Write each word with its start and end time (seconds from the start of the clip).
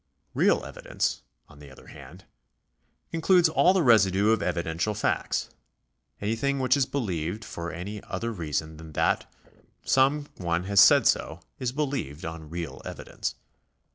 Real 0.33 0.65
evidence, 0.65 1.21
on 1.47 1.59
the 1.59 1.69
other 1.69 1.85
hand, 1.85 2.25
includes 3.11 3.47
all 3.47 3.71
the 3.71 3.83
residue 3.83 4.31
of 4.31 4.41
evidential 4.41 4.95
facts. 4.95 5.51
Anything 6.19 6.57
which 6.59 6.75
is 6.75 6.87
believed 6.87 7.45
for 7.45 7.71
any 7.71 8.01
other 8.05 8.31
reason 8.31 8.77
than 8.77 8.93
that 8.93 9.31
some 9.83 10.25
one 10.37 10.63
has 10.63 10.79
said 10.79 11.05
so, 11.05 11.41
is 11.59 11.71
believed 11.71 12.25
on 12.25 12.49
real 12.49 12.81
evidence. 12.83 13.35